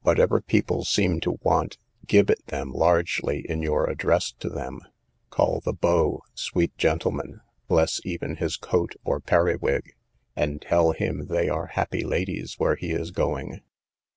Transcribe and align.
"Whatever 0.00 0.40
people 0.40 0.84
seem 0.84 1.20
to 1.20 1.38
want, 1.42 1.78
give 2.08 2.30
it 2.30 2.44
them 2.46 2.72
largely 2.72 3.48
in 3.48 3.62
your 3.62 3.88
address 3.88 4.32
to 4.40 4.48
them: 4.48 4.80
call 5.30 5.60
the 5.60 5.72
beau 5.72 6.22
Sweet 6.34 6.76
Gentleman, 6.76 7.42
bless 7.68 8.00
even 8.04 8.38
his 8.38 8.56
coat 8.56 8.96
or 9.04 9.20
perriwig, 9.20 9.90
and 10.34 10.60
tell 10.60 10.90
him 10.90 11.28
they 11.28 11.48
are 11.48 11.66
happy 11.66 12.02
ladies 12.02 12.54
where 12.58 12.74
he 12.74 12.90
is 12.90 13.12
going. 13.12 13.60